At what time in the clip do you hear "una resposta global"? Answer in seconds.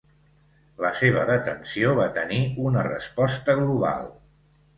2.71-4.11